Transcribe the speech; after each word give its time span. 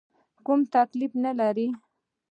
کوم 0.45 0.59
تکلیف 0.75 1.11
نه 1.23 1.31
لرې؟ 1.39 1.67